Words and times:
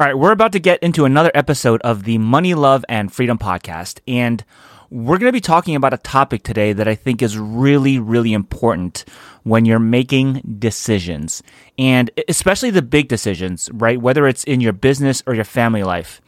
All 0.00 0.06
right, 0.06 0.16
we're 0.16 0.30
about 0.30 0.52
to 0.52 0.60
get 0.60 0.80
into 0.80 1.06
another 1.06 1.32
episode 1.34 1.80
of 1.80 2.04
the 2.04 2.18
Money, 2.18 2.54
Love, 2.54 2.84
and 2.88 3.12
Freedom 3.12 3.36
podcast. 3.36 3.98
And 4.06 4.44
we're 4.90 5.18
going 5.18 5.28
to 5.28 5.36
be 5.36 5.40
talking 5.40 5.74
about 5.74 5.92
a 5.92 5.98
topic 5.98 6.44
today 6.44 6.72
that 6.72 6.86
I 6.86 6.94
think 6.94 7.20
is 7.20 7.36
really, 7.36 7.98
really 7.98 8.32
important 8.32 9.04
when 9.42 9.64
you're 9.64 9.80
making 9.80 10.56
decisions. 10.60 11.42
And 11.76 12.12
especially 12.28 12.70
the 12.70 12.80
big 12.80 13.08
decisions, 13.08 13.68
right? 13.72 14.00
Whether 14.00 14.28
it's 14.28 14.44
in 14.44 14.60
your 14.60 14.72
business 14.72 15.20
or 15.26 15.34
your 15.34 15.42
family 15.42 15.82
life. 15.82 16.20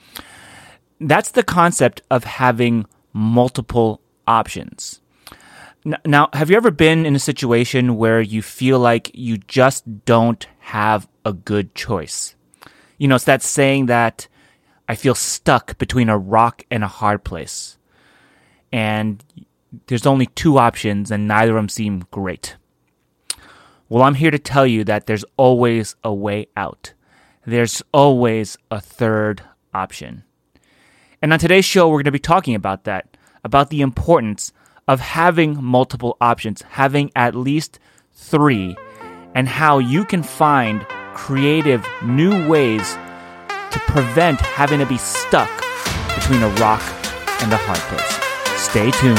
That's 0.98 1.30
the 1.30 1.44
concept 1.44 2.02
of 2.10 2.24
having 2.24 2.86
multiple 3.12 4.00
options. 4.26 5.00
Now, 6.04 6.28
have 6.32 6.50
you 6.50 6.56
ever 6.56 6.72
been 6.72 7.06
in 7.06 7.14
a 7.14 7.20
situation 7.20 7.96
where 7.96 8.20
you 8.20 8.42
feel 8.42 8.80
like 8.80 9.12
you 9.14 9.38
just 9.38 10.04
don't 10.04 10.44
have 10.58 11.06
a 11.24 11.32
good 11.32 11.76
choice? 11.76 12.34
You 13.00 13.08
know, 13.08 13.14
it's 13.14 13.24
that 13.24 13.42
saying 13.42 13.86
that 13.86 14.28
I 14.86 14.94
feel 14.94 15.14
stuck 15.14 15.78
between 15.78 16.10
a 16.10 16.18
rock 16.18 16.64
and 16.70 16.84
a 16.84 16.86
hard 16.86 17.24
place. 17.24 17.78
And 18.70 19.24
there's 19.86 20.04
only 20.04 20.26
two 20.26 20.58
options, 20.58 21.10
and 21.10 21.26
neither 21.26 21.52
of 21.52 21.56
them 21.56 21.70
seem 21.70 22.04
great. 22.10 22.56
Well, 23.88 24.02
I'm 24.02 24.16
here 24.16 24.30
to 24.30 24.38
tell 24.38 24.66
you 24.66 24.84
that 24.84 25.06
there's 25.06 25.24
always 25.38 25.96
a 26.04 26.12
way 26.12 26.48
out. 26.58 26.92
There's 27.46 27.82
always 27.94 28.58
a 28.70 28.82
third 28.82 29.42
option. 29.72 30.24
And 31.22 31.32
on 31.32 31.38
today's 31.38 31.64
show, 31.64 31.88
we're 31.88 32.02
going 32.02 32.04
to 32.04 32.10
be 32.10 32.18
talking 32.18 32.54
about 32.54 32.84
that, 32.84 33.16
about 33.42 33.70
the 33.70 33.80
importance 33.80 34.52
of 34.86 35.00
having 35.00 35.64
multiple 35.64 36.18
options, 36.20 36.60
having 36.68 37.10
at 37.16 37.34
least 37.34 37.78
three, 38.12 38.76
and 39.34 39.48
how 39.48 39.78
you 39.78 40.04
can 40.04 40.22
find 40.22 40.84
creative 41.20 41.86
new 42.02 42.48
ways 42.48 42.96
to 43.70 43.78
prevent 43.86 44.40
having 44.40 44.80
to 44.80 44.86
be 44.86 44.96
stuck 44.96 45.50
between 46.14 46.42
a 46.42 46.48
rock 46.54 46.82
and 47.42 47.52
a 47.52 47.58
hard 47.58 47.78
place. 47.90 48.12
Stay 48.58 48.90
tuned. 49.02 49.18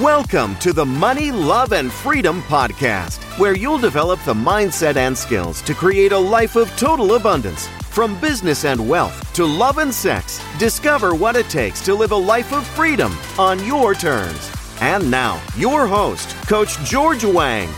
Welcome 0.00 0.54
to 0.56 0.74
the 0.74 0.84
Money, 0.84 1.32
Love, 1.32 1.72
and 1.72 1.90
Freedom 1.90 2.42
podcast, 2.42 3.22
where 3.38 3.56
you'll 3.56 3.78
develop 3.78 4.22
the 4.24 4.34
mindset 4.34 4.96
and 4.96 5.16
skills 5.16 5.62
to 5.62 5.72
create 5.72 6.12
a 6.12 6.18
life 6.18 6.56
of 6.56 6.68
total 6.76 7.14
abundance. 7.14 7.68
From 7.88 8.20
business 8.20 8.66
and 8.66 8.86
wealth 8.86 9.32
to 9.32 9.46
love 9.46 9.78
and 9.78 9.92
sex, 9.92 10.42
discover 10.58 11.14
what 11.14 11.36
it 11.36 11.48
takes 11.48 11.80
to 11.86 11.94
live 11.94 12.12
a 12.12 12.16
life 12.16 12.52
of 12.52 12.66
freedom 12.66 13.16
on 13.38 13.64
your 13.64 13.94
terms. 13.94 14.57
And 14.80 15.10
now, 15.10 15.42
your 15.56 15.88
host, 15.88 16.36
Coach 16.46 16.78
George 16.84 17.24
Wang. 17.24 17.68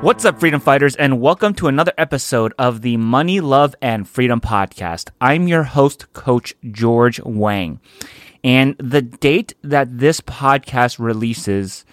What's 0.00 0.24
up, 0.24 0.38
freedom 0.38 0.60
fighters, 0.60 0.94
and 0.94 1.20
welcome 1.20 1.54
to 1.54 1.66
another 1.66 1.92
episode 1.98 2.54
of 2.56 2.82
the 2.82 2.96
Money, 2.96 3.40
Love, 3.40 3.74
and 3.82 4.08
Freedom 4.08 4.40
podcast. 4.40 5.10
I'm 5.20 5.48
your 5.48 5.64
host, 5.64 6.12
Coach 6.12 6.54
George 6.70 7.20
Wang. 7.24 7.80
And 8.44 8.76
the 8.78 9.02
date 9.02 9.54
that 9.64 9.98
this 9.98 10.20
podcast 10.20 11.00
releases 11.00 11.84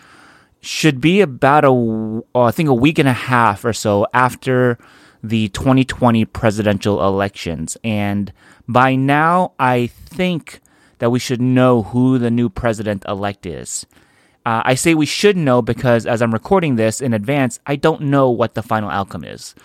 should 0.61 1.01
be 1.01 1.21
about 1.21 1.65
a, 1.65 1.69
oh, 1.69 2.51
think, 2.51 2.69
a 2.69 2.75
week 2.75 2.99
and 2.99 3.09
a 3.09 3.13
half 3.13 3.65
or 3.65 3.73
so 3.73 4.05
after 4.13 4.77
the 5.29 5.49
2020 5.49 6.25
presidential 6.25 7.05
elections. 7.05 7.77
And 7.83 8.31
by 8.67 8.95
now, 8.95 9.53
I 9.59 9.87
think 9.87 10.61
that 10.99 11.11
we 11.11 11.19
should 11.19 11.41
know 11.41 11.83
who 11.83 12.17
the 12.17 12.31
new 12.31 12.49
president 12.49 13.03
elect 13.07 13.45
is. 13.45 13.85
Uh, 14.45 14.61
I 14.63 14.75
say 14.75 14.93
we 14.93 15.07
should 15.07 15.35
know 15.35 15.61
because 15.61 16.05
as 16.05 16.21
I'm 16.21 16.33
recording 16.33 16.75
this 16.75 17.01
in 17.01 17.13
advance, 17.13 17.59
I 17.65 17.75
don't 17.75 18.01
know 18.01 18.29
what 18.29 18.53
the 18.53 18.61
final 18.61 18.89
outcome 18.89 19.23
is. 19.23 19.55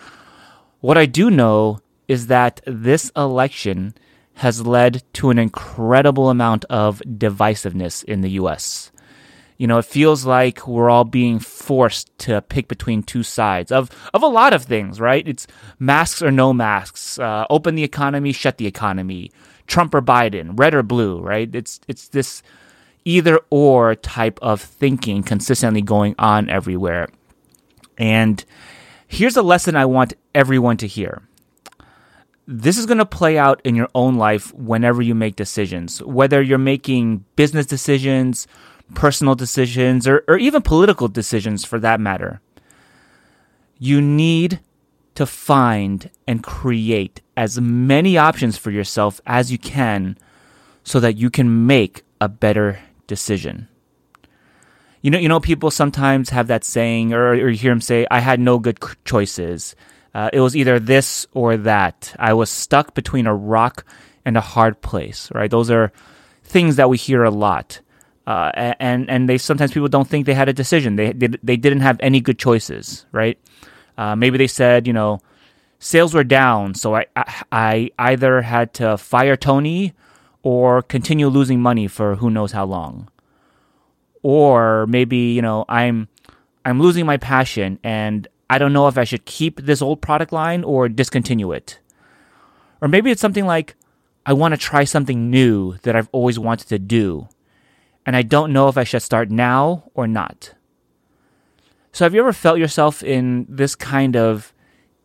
What 0.79 0.97
I 0.97 1.05
do 1.05 1.29
know 1.29 1.79
is 2.07 2.27
that 2.27 2.61
this 2.65 3.11
election 3.15 3.93
has 4.35 4.65
led 4.65 5.03
to 5.13 5.29
an 5.29 5.37
incredible 5.37 6.29
amount 6.29 6.65
of 6.65 7.01
divisiveness 7.05 8.03
in 8.03 8.21
the 8.21 8.31
US. 8.31 8.91
You 9.61 9.67
know, 9.67 9.77
it 9.77 9.85
feels 9.85 10.25
like 10.25 10.67
we're 10.67 10.89
all 10.89 11.03
being 11.03 11.37
forced 11.37 12.17
to 12.25 12.41
pick 12.41 12.67
between 12.67 13.03
two 13.03 13.21
sides 13.21 13.71
of, 13.71 13.91
of 14.11 14.23
a 14.23 14.27
lot 14.27 14.53
of 14.53 14.63
things, 14.63 14.99
right? 14.99 15.27
It's 15.27 15.45
masks 15.77 16.23
or 16.23 16.31
no 16.31 16.51
masks, 16.51 17.19
uh, 17.19 17.45
open 17.47 17.75
the 17.75 17.83
economy, 17.83 18.31
shut 18.31 18.57
the 18.57 18.65
economy, 18.65 19.29
Trump 19.67 19.93
or 19.93 20.01
Biden, 20.01 20.57
red 20.57 20.73
or 20.73 20.81
blue, 20.81 21.21
right? 21.21 21.47
It's, 21.53 21.79
it's 21.87 22.07
this 22.07 22.41
either 23.05 23.39
or 23.51 23.93
type 23.93 24.39
of 24.41 24.61
thinking 24.61 25.21
consistently 25.21 25.83
going 25.83 26.15
on 26.17 26.49
everywhere. 26.49 27.09
And 27.99 28.43
here's 29.07 29.37
a 29.37 29.43
lesson 29.43 29.75
I 29.75 29.85
want 29.85 30.15
everyone 30.33 30.77
to 30.77 30.87
hear. 30.87 31.21
This 32.47 32.79
is 32.79 32.87
going 32.87 32.97
to 32.97 33.05
play 33.05 33.37
out 33.37 33.61
in 33.63 33.75
your 33.75 33.89
own 33.93 34.15
life 34.15 34.51
whenever 34.55 35.03
you 35.03 35.13
make 35.13 35.35
decisions, 35.35 36.01
whether 36.01 36.41
you're 36.41 36.57
making 36.57 37.25
business 37.35 37.67
decisions, 37.67 38.47
personal 38.93 39.35
decisions, 39.35 40.07
or, 40.07 40.23
or 40.27 40.37
even 40.37 40.61
political 40.61 41.07
decisions 41.07 41.65
for 41.65 41.79
that 41.79 41.99
matter. 41.99 42.41
You 43.77 44.01
need 44.01 44.59
to 45.15 45.25
find 45.25 46.09
and 46.27 46.43
create 46.43 47.21
as 47.35 47.59
many 47.59 48.17
options 48.17 48.57
for 48.57 48.71
yourself 48.71 49.19
as 49.25 49.51
you 49.51 49.57
can 49.57 50.17
so 50.83 50.99
that 50.99 51.17
you 51.17 51.29
can 51.29 51.65
make 51.65 52.03
a 52.19 52.29
better 52.29 52.79
decision. 53.07 53.67
You 55.01 55.09
know, 55.09 55.17
you 55.17 55.27
know, 55.27 55.39
people 55.39 55.71
sometimes 55.71 56.29
have 56.29 56.47
that 56.47 56.63
saying, 56.63 57.13
or, 57.13 57.29
or 57.29 57.49
you 57.49 57.57
hear 57.57 57.71
them 57.71 57.81
say, 57.81 58.05
"I 58.11 58.19
had 58.19 58.39
no 58.39 58.59
good 58.59 58.79
choices. 59.03 59.75
Uh, 60.13 60.29
it 60.31 60.39
was 60.39 60.55
either 60.55 60.79
this 60.79 61.25
or 61.33 61.57
that. 61.57 62.15
I 62.19 62.33
was 62.33 62.49
stuck 62.49 62.93
between 62.93 63.25
a 63.25 63.33
rock 63.33 63.83
and 64.23 64.37
a 64.37 64.41
hard 64.41 64.81
place." 64.81 65.31
Right? 65.33 65.49
Those 65.49 65.71
are 65.71 65.91
things 66.43 66.75
that 66.75 66.89
we 66.89 66.97
hear 66.97 67.23
a 67.23 67.31
lot, 67.31 67.81
uh, 68.27 68.73
and 68.79 69.09
and 69.09 69.27
they 69.27 69.37
sometimes 69.37 69.71
people 69.71 69.87
don't 69.89 70.07
think 70.07 70.25
they 70.25 70.33
had 70.33 70.49
a 70.49 70.53
decision. 70.53 70.95
They 70.95 71.11
they, 71.13 71.27
they 71.27 71.57
didn't 71.57 71.81
have 71.81 71.97
any 72.01 72.21
good 72.21 72.37
choices. 72.37 73.05
Right? 73.11 73.39
Uh, 73.97 74.15
maybe 74.15 74.37
they 74.37 74.47
said, 74.47 74.87
you 74.87 74.93
know, 74.93 75.19
sales 75.79 76.13
were 76.13 76.23
down, 76.23 76.75
so 76.75 76.95
I, 76.95 77.05
I 77.15 77.43
I 77.51 77.91
either 77.99 78.41
had 78.41 78.73
to 78.75 78.97
fire 78.97 79.35
Tony 79.35 79.93
or 80.43 80.81
continue 80.81 81.27
losing 81.27 81.61
money 81.61 81.87
for 81.87 82.15
who 82.15 82.29
knows 82.29 82.51
how 82.51 82.65
long. 82.65 83.09
Or 84.23 84.85
maybe, 84.87 85.17
you 85.17 85.41
know, 85.41 85.65
I'm 85.67 86.07
I'm 86.65 86.79
losing 86.79 87.05
my 87.05 87.17
passion 87.17 87.79
and 87.83 88.27
I 88.49 88.57
don't 88.57 88.73
know 88.73 88.87
if 88.87 88.97
I 88.97 89.03
should 89.03 89.25
keep 89.25 89.61
this 89.61 89.81
old 89.81 90.01
product 90.01 90.31
line 90.31 90.63
or 90.63 90.89
discontinue 90.89 91.51
it. 91.51 91.79
Or 92.81 92.87
maybe 92.87 93.11
it's 93.11 93.21
something 93.21 93.45
like 93.45 93.75
I 94.25 94.33
want 94.33 94.53
to 94.53 94.57
try 94.57 94.83
something 94.83 95.29
new 95.29 95.77
that 95.83 95.95
I've 95.95 96.09
always 96.11 96.37
wanted 96.37 96.67
to 96.69 96.79
do 96.79 97.27
and 98.05 98.15
I 98.15 98.21
don't 98.21 98.53
know 98.53 98.67
if 98.67 98.77
I 98.77 98.83
should 98.83 99.01
start 99.01 99.29
now 99.29 99.89
or 99.93 100.07
not. 100.07 100.53
So 101.91 102.05
have 102.05 102.13
you 102.13 102.21
ever 102.21 102.33
felt 102.33 102.59
yourself 102.59 103.03
in 103.03 103.45
this 103.49 103.75
kind 103.75 104.15
of 104.15 104.53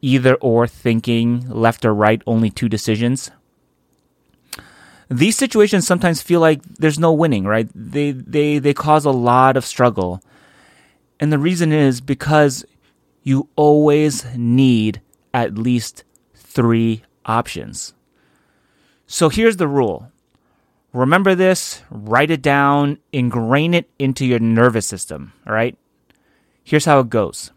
either 0.03 0.35
or 0.37 0.67
thinking, 0.67 1.49
left 1.49 1.85
or 1.85 1.93
right, 1.95 2.23
only 2.27 2.51
two 2.51 2.69
decisions? 2.69 3.31
these 5.09 5.37
situations 5.37 5.87
sometimes 5.87 6.23
feel 6.23 6.41
like 6.41 6.63
there's 6.63 6.99
no 6.99 7.13
winning, 7.13 7.45
right? 7.45 7.69
They 7.75 8.11
they 8.11 8.59
they 8.59 8.75
cause 8.75 9.05
a 9.05 9.11
lot 9.11 9.57
of 9.57 9.65
struggle. 9.65 10.23
And 11.21 11.33
the 11.33 11.39
reason 11.39 11.73
is 11.73 12.01
because 12.01 12.65
you 13.23 13.49
always 13.57 14.27
need 14.37 15.01
at 15.33 15.57
least 15.57 16.05
3 16.35 17.03
options. 17.25 17.95
So 19.07 19.29
here's 19.29 19.57
the 19.57 19.69
rule. 19.69 20.13
Remember 20.97 21.35
this, 21.35 21.83
write 21.91 22.31
it 22.31 22.41
down, 22.41 22.97
ingrain 23.13 23.75
it 23.75 23.91
into 23.99 24.25
your 24.25 24.39
nervous 24.39 24.87
system, 24.87 25.35
all 25.47 25.53
right? 25.53 25.77
Here's 26.65 26.87
how 26.87 27.01
it 27.01 27.11
goes. 27.11 27.53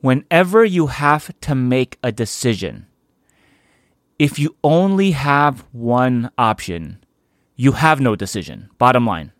Whenever 0.00 0.64
you 0.64 0.86
have 0.86 1.38
to 1.42 1.54
make 1.54 1.98
a 2.02 2.10
decision, 2.10 2.86
if 4.18 4.38
you 4.38 4.56
only 4.64 5.10
have 5.10 5.66
one 5.72 6.30
option, 6.38 7.04
you 7.56 7.72
have 7.72 8.00
no 8.00 8.16
decision. 8.16 8.70
Bottom 8.78 9.04
line. 9.04 9.32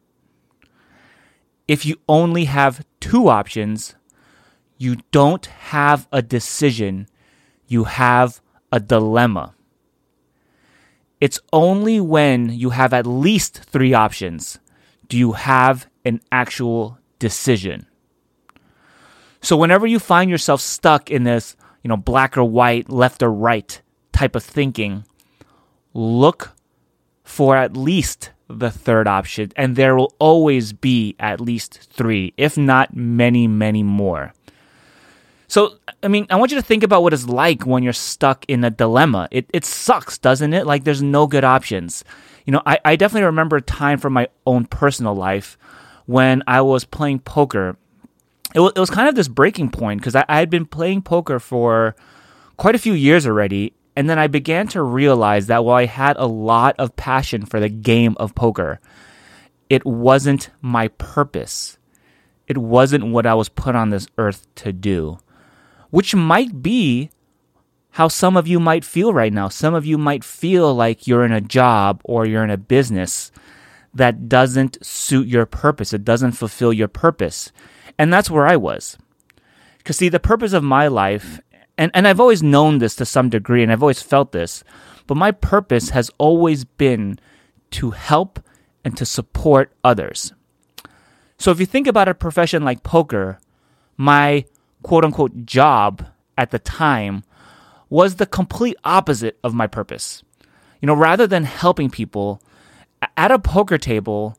If 1.66 1.86
you 1.86 1.96
only 2.06 2.44
have 2.44 2.84
two 3.00 3.28
options, 3.28 3.94
you 4.76 4.96
don't 5.10 5.46
have 5.46 6.06
a 6.12 6.20
decision, 6.20 7.08
you 7.66 7.84
have 7.84 8.42
a 8.70 8.78
dilemma. 8.78 9.55
It's 11.20 11.40
only 11.52 12.00
when 12.00 12.50
you 12.50 12.70
have 12.70 12.92
at 12.92 13.06
least 13.06 13.62
three 13.62 13.94
options 13.94 14.58
do 15.08 15.16
you 15.16 15.32
have 15.32 15.86
an 16.04 16.20
actual 16.30 16.98
decision. 17.18 17.86
So 19.40 19.56
whenever 19.56 19.86
you 19.86 19.98
find 19.98 20.30
yourself 20.30 20.60
stuck 20.60 21.10
in 21.10 21.24
this, 21.24 21.56
you 21.82 21.88
know, 21.88 21.96
black 21.96 22.36
or 22.36 22.44
white, 22.44 22.90
left 22.90 23.22
or 23.22 23.30
right 23.30 23.80
type 24.12 24.34
of 24.34 24.42
thinking, 24.42 25.04
look 25.94 26.52
for 27.22 27.56
at 27.56 27.76
least 27.76 28.30
the 28.48 28.70
third 28.70 29.06
option, 29.08 29.52
and 29.56 29.76
there 29.76 29.96
will 29.96 30.14
always 30.18 30.72
be 30.72 31.16
at 31.18 31.40
least 31.40 31.88
three, 31.92 32.32
if 32.36 32.56
not 32.56 32.96
many, 32.96 33.46
many 33.48 33.82
more. 33.82 34.32
So, 35.48 35.76
I 36.02 36.08
mean, 36.08 36.26
I 36.28 36.36
want 36.36 36.50
you 36.50 36.58
to 36.58 36.62
think 36.62 36.82
about 36.82 37.02
what 37.02 37.12
it's 37.12 37.26
like 37.26 37.64
when 37.66 37.82
you're 37.82 37.92
stuck 37.92 38.44
in 38.48 38.64
a 38.64 38.70
dilemma. 38.70 39.28
It, 39.30 39.48
it 39.52 39.64
sucks, 39.64 40.18
doesn't 40.18 40.52
it? 40.52 40.66
Like, 40.66 40.84
there's 40.84 41.02
no 41.02 41.26
good 41.26 41.44
options. 41.44 42.04
You 42.44 42.52
know, 42.52 42.62
I, 42.66 42.78
I 42.84 42.96
definitely 42.96 43.26
remember 43.26 43.56
a 43.56 43.62
time 43.62 43.98
from 43.98 44.12
my 44.12 44.28
own 44.46 44.66
personal 44.66 45.14
life 45.14 45.56
when 46.06 46.42
I 46.46 46.60
was 46.62 46.84
playing 46.84 47.20
poker. 47.20 47.76
It 48.54 48.60
was, 48.60 48.72
it 48.74 48.80
was 48.80 48.90
kind 48.90 49.08
of 49.08 49.14
this 49.14 49.28
breaking 49.28 49.70
point 49.70 50.00
because 50.00 50.16
I, 50.16 50.24
I 50.28 50.38
had 50.38 50.50
been 50.50 50.66
playing 50.66 51.02
poker 51.02 51.38
for 51.38 51.94
quite 52.56 52.74
a 52.74 52.80
few 52.80 52.92
years 52.92 53.26
already. 53.26 53.72
And 53.94 54.10
then 54.10 54.18
I 54.18 54.26
began 54.26 54.68
to 54.68 54.82
realize 54.82 55.46
that 55.46 55.64
while 55.64 55.76
I 55.76 55.86
had 55.86 56.16
a 56.16 56.26
lot 56.26 56.74
of 56.78 56.96
passion 56.96 57.46
for 57.46 57.60
the 57.60 57.68
game 57.68 58.14
of 58.18 58.34
poker, 58.34 58.80
it 59.70 59.86
wasn't 59.86 60.50
my 60.60 60.88
purpose. 60.88 61.78
It 62.46 62.58
wasn't 62.58 63.06
what 63.06 63.26
I 63.26 63.34
was 63.34 63.48
put 63.48 63.74
on 63.74 63.90
this 63.90 64.06
earth 64.18 64.46
to 64.56 64.72
do 64.72 65.18
which 65.96 66.14
might 66.14 66.60
be 66.60 67.08
how 67.92 68.06
some 68.06 68.36
of 68.36 68.46
you 68.46 68.60
might 68.60 68.84
feel 68.84 69.14
right 69.14 69.32
now. 69.32 69.48
Some 69.48 69.72
of 69.72 69.86
you 69.86 69.96
might 69.96 70.24
feel 70.24 70.74
like 70.74 71.06
you're 71.06 71.24
in 71.24 71.32
a 71.32 71.40
job 71.40 72.02
or 72.04 72.26
you're 72.26 72.44
in 72.44 72.50
a 72.50 72.58
business 72.58 73.32
that 73.94 74.28
doesn't 74.28 74.76
suit 74.84 75.26
your 75.26 75.46
purpose, 75.46 75.94
it 75.94 76.04
doesn't 76.04 76.32
fulfill 76.32 76.70
your 76.70 76.86
purpose. 76.86 77.50
And 77.98 78.12
that's 78.12 78.30
where 78.30 78.46
I 78.46 78.58
was. 78.58 78.98
Because, 79.78 79.96
see, 79.96 80.10
the 80.10 80.20
purpose 80.20 80.52
of 80.52 80.62
my 80.62 80.86
life, 80.86 81.40
and, 81.78 81.90
and 81.94 82.06
I've 82.06 82.20
always 82.20 82.42
known 82.42 82.76
this 82.76 82.94
to 82.96 83.06
some 83.06 83.30
degree, 83.30 83.62
and 83.62 83.72
I've 83.72 83.82
always 83.82 84.02
felt 84.02 84.32
this, 84.32 84.64
but 85.06 85.16
my 85.16 85.30
purpose 85.30 85.88
has 85.96 86.10
always 86.18 86.66
been 86.66 87.18
to 87.70 87.92
help 87.92 88.38
and 88.84 88.98
to 88.98 89.06
support 89.06 89.72
others. 89.82 90.34
So 91.38 91.52
if 91.52 91.58
you 91.58 91.64
think 91.64 91.86
about 91.86 92.06
a 92.06 92.12
profession 92.12 92.66
like 92.66 92.82
poker, 92.82 93.40
my 93.96 94.44
quote 94.82 95.04
unquote 95.04 95.46
job 95.46 96.06
at 96.38 96.50
the 96.50 96.58
time 96.58 97.24
was 97.88 98.16
the 98.16 98.26
complete 98.26 98.76
opposite 98.84 99.38
of 99.44 99.54
my 99.54 99.66
purpose. 99.66 100.22
You 100.80 100.86
know, 100.86 100.94
rather 100.94 101.26
than 101.26 101.44
helping 101.44 101.90
people 101.90 102.42
at 103.16 103.30
a 103.30 103.38
poker 103.38 103.78
table, 103.78 104.38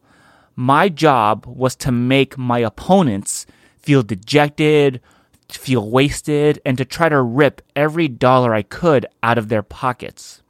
my 0.56 0.90
job 0.90 1.46
was 1.46 1.76
to 1.78 1.92
make 1.92 2.38
my 2.38 2.60
opponents 2.60 3.46
feel 3.80 4.04
dejected, 4.04 5.02
feel 5.50 5.90
wasted, 5.90 6.60
and 6.66 6.78
to 6.78 6.86
try 6.86 7.10
to 7.10 7.22
rip 7.22 7.62
every 7.76 8.08
dollar 8.08 8.54
I 8.54 8.64
could 8.64 9.06
out 9.24 9.38
of 9.38 9.50
their 9.50 9.64
pockets. 9.64 10.42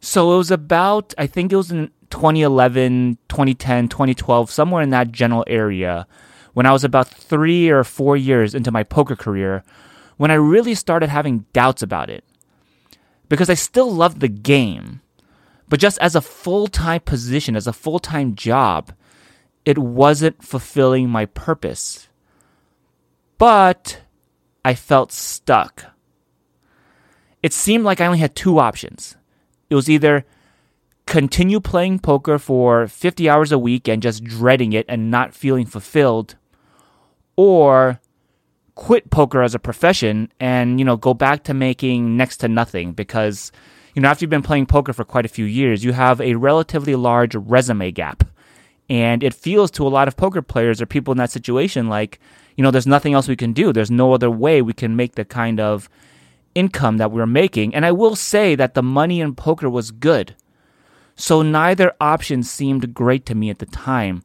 So 0.00 0.34
it 0.34 0.38
was 0.38 0.50
about, 0.50 1.14
I 1.18 1.26
think 1.26 1.52
it 1.52 1.56
was 1.56 1.70
in 1.70 1.90
2011, 2.10 3.18
2010, 3.28 3.88
2012, 3.88 4.50
somewhere 4.50 4.82
in 4.82 4.90
that 4.90 5.12
general 5.12 5.44
area 5.46 6.06
when 6.52 6.66
I 6.66 6.72
was 6.72 6.84
about 6.84 7.08
three 7.08 7.70
or 7.70 7.84
four 7.84 8.16
years 8.16 8.54
into 8.54 8.70
my 8.70 8.82
poker 8.82 9.16
career 9.16 9.64
when 10.16 10.30
I 10.30 10.34
really 10.34 10.74
started 10.74 11.08
having 11.08 11.46
doubts 11.52 11.82
about 11.82 12.10
it. 12.10 12.24
Because 13.28 13.48
I 13.48 13.54
still 13.54 13.90
loved 13.90 14.20
the 14.20 14.28
game, 14.28 15.00
but 15.68 15.80
just 15.80 15.98
as 16.00 16.14
a 16.14 16.20
full 16.20 16.66
time 16.66 17.00
position, 17.00 17.56
as 17.56 17.66
a 17.66 17.72
full 17.72 17.98
time 17.98 18.34
job, 18.34 18.92
it 19.64 19.78
wasn't 19.78 20.42
fulfilling 20.44 21.08
my 21.08 21.26
purpose. 21.26 22.08
But 23.38 24.02
I 24.64 24.74
felt 24.74 25.12
stuck. 25.12 25.86
It 27.42 27.52
seemed 27.52 27.84
like 27.84 28.00
I 28.00 28.06
only 28.06 28.18
had 28.18 28.36
two 28.36 28.58
options. 28.58 29.16
It 29.70 29.74
was 29.74 29.88
either 29.88 30.24
continue 31.06 31.58
playing 31.58 31.98
poker 31.98 32.38
for 32.38 32.86
50 32.86 33.28
hours 33.28 33.50
a 33.50 33.58
week 33.58 33.88
and 33.88 34.02
just 34.02 34.22
dreading 34.22 34.72
it 34.72 34.86
and 34.88 35.10
not 35.10 35.34
feeling 35.34 35.66
fulfilled, 35.66 36.36
or 37.36 38.00
quit 38.74 39.10
poker 39.10 39.42
as 39.42 39.54
a 39.54 39.58
profession 39.58 40.32
and 40.40 40.78
you 40.78 40.84
know 40.84 40.96
go 40.96 41.12
back 41.12 41.44
to 41.44 41.52
making 41.52 42.16
next 42.16 42.38
to 42.38 42.48
nothing 42.48 42.92
because 42.92 43.52
you 43.94 44.00
know 44.00 44.08
after 44.08 44.24
you've 44.24 44.30
been 44.30 44.42
playing 44.42 44.66
poker 44.66 44.92
for 44.92 45.04
quite 45.04 45.26
a 45.26 45.28
few 45.28 45.44
years 45.44 45.84
you 45.84 45.92
have 45.92 46.20
a 46.20 46.34
relatively 46.34 46.94
large 46.94 47.34
resume 47.34 47.90
gap. 47.90 48.24
And 48.90 49.22
it 49.22 49.32
feels 49.32 49.70
to 49.72 49.86
a 49.86 49.88
lot 49.88 50.08
of 50.08 50.16
poker 50.16 50.42
players 50.42 50.82
or 50.82 50.86
people 50.86 51.12
in 51.12 51.18
that 51.18 51.30
situation 51.30 51.88
like 51.88 52.18
you 52.56 52.62
know 52.64 52.70
there's 52.70 52.86
nothing 52.86 53.14
else 53.14 53.28
we 53.28 53.36
can 53.36 53.52
do. 53.52 53.72
There's 53.72 53.90
no 53.90 54.12
other 54.12 54.30
way 54.30 54.62
we 54.62 54.72
can 54.72 54.96
make 54.96 55.14
the 55.14 55.24
kind 55.24 55.60
of 55.60 55.88
income 56.54 56.98
that 56.98 57.10
we 57.10 57.16
we're 57.16 57.26
making. 57.26 57.74
And 57.74 57.86
i 57.86 57.92
will 57.92 58.16
say 58.16 58.54
that 58.54 58.74
the 58.74 58.82
money 58.82 59.20
in 59.20 59.34
poker 59.34 59.70
was 59.70 59.90
good. 59.90 60.34
So 61.16 61.42
neither 61.42 61.92
option 62.00 62.42
seemed 62.42 62.94
great 62.94 63.26
to 63.26 63.34
me 63.34 63.50
at 63.50 63.58
the 63.58 63.66
time. 63.66 64.22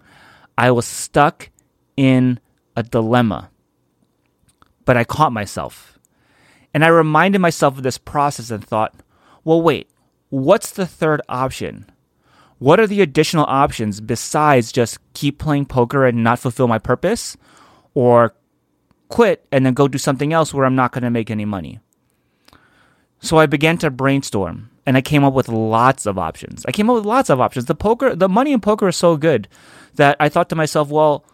I 0.57 0.71
was 0.71 0.85
stuck 0.85 1.49
in 1.95 2.39
a 2.77 2.83
dilemma. 2.83 3.49
But 4.85 4.95
I 4.95 5.03
caught 5.03 5.33
myself. 5.33 5.99
And 6.73 6.85
I 6.85 6.89
reminded 6.89 7.39
myself 7.39 7.75
of 7.75 7.83
this 7.83 7.97
process 7.97 8.51
and 8.51 8.63
thought, 8.63 8.95
well, 9.43 9.61
wait, 9.61 9.89
what's 10.29 10.69
the 10.69 10.85
third 10.85 11.21
option? 11.27 11.91
What 12.59 12.79
are 12.79 12.87
the 12.87 13.01
additional 13.01 13.45
options 13.47 13.99
besides 13.99 14.71
just 14.71 14.99
keep 15.13 15.39
playing 15.39 15.65
poker 15.65 16.05
and 16.05 16.23
not 16.23 16.39
fulfill 16.39 16.67
my 16.67 16.77
purpose? 16.77 17.35
Or 17.95 18.35
quit 19.09 19.45
and 19.51 19.65
then 19.65 19.73
go 19.73 19.87
do 19.87 19.97
something 19.97 20.31
else 20.31 20.53
where 20.53 20.65
I'm 20.65 20.75
not 20.75 20.91
going 20.91 21.03
to 21.03 21.09
make 21.09 21.31
any 21.31 21.45
money? 21.45 21.79
So 23.19 23.37
I 23.39 23.47
began 23.47 23.79
to 23.79 23.89
brainstorm 23.89 24.69
and 24.85 24.95
I 24.95 25.01
came 25.01 25.23
up 25.23 25.33
with 25.33 25.49
lots 25.49 26.05
of 26.05 26.19
options. 26.19 26.63
I 26.67 26.71
came 26.71 26.89
up 26.91 26.95
with 26.95 27.05
lots 27.05 27.31
of 27.31 27.41
options. 27.41 27.65
The 27.65 27.75
poker, 27.75 28.15
the 28.15 28.29
money 28.29 28.53
in 28.53 28.61
poker 28.61 28.87
is 28.87 28.95
so 28.95 29.17
good 29.17 29.47
that 29.95 30.15
I 30.19 30.29
thought 30.29 30.49
to 30.49 30.55
myself, 30.55 30.89
well, 30.89 31.25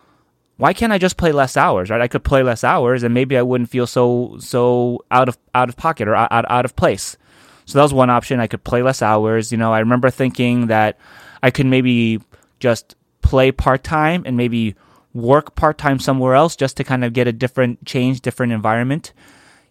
why 0.58 0.74
can't 0.74 0.94
I 0.94 0.98
just 0.98 1.18
play 1.18 1.32
less 1.32 1.58
hours, 1.58 1.90
right? 1.90 2.02
I 2.02 2.08
could 2.08 2.24
play 2.24 2.44
less 2.44 2.64
hours 2.64 3.04
and 3.04 3.14
maybe 3.14 3.38
I 3.38 3.42
wouldn't 3.42 3.70
feel 3.70 3.88
so 3.88 4.38
so 4.40 5.04
out 5.10 5.28
of 5.30 5.38
out 5.56 5.70
of 5.70 5.78
pocket 5.78 6.08
or 6.08 6.16
out, 6.16 6.30
out 6.32 6.66
of 6.66 6.76
place. 6.76 7.18
So 7.66 7.78
that 7.78 7.84
was 7.84 7.94
one 7.94 8.10
option. 8.10 8.40
I 8.40 8.48
could 8.48 8.64
play 8.64 8.82
less 8.84 9.02
hours. 9.02 9.52
You 9.52 9.58
know, 9.58 9.74
I 9.74 9.80
remember 9.80 10.10
thinking 10.10 10.68
that 10.68 10.98
I 11.42 11.50
could 11.50 11.66
maybe 11.66 12.20
just 12.60 12.96
play 13.22 13.52
part 13.52 13.84
time 13.84 14.24
and 14.26 14.38
maybe 14.38 14.76
work 15.14 15.56
part 15.56 15.78
time 15.78 16.00
somewhere 16.00 16.36
else 16.36 16.56
just 16.56 16.78
to 16.78 16.84
kind 16.84 17.04
of 17.06 17.14
get 17.14 17.28
a 17.28 17.32
different 17.32 17.86
change, 17.86 18.22
different 18.22 18.52
environment. 18.52 19.14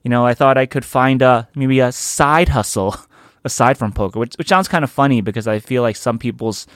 You 0.03 0.09
know, 0.09 0.27
I 0.27 0.35
thought 0.35 0.59
I 0.59 0.67
could 0.67 0.85
find 0.85 1.23
a 1.23 1.49
maybe 1.55 1.81
a 1.81 1.93
side 1.93 2.49
hustle 2.49 2.97
aside 3.45 3.79
from 3.79 3.93
poker, 3.93 4.19
which 4.19 4.35
which 4.37 4.49
sounds 4.49 4.69
kind 4.69 4.85
of 4.85 4.91
funny 4.91 5.21
because 5.21 5.47
I 5.47 5.59
feel 5.59 5.83
like 5.83 5.97
some 5.97 6.19
people's 6.19 6.67